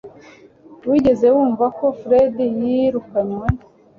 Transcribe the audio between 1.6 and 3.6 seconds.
ko Fred yirukanwe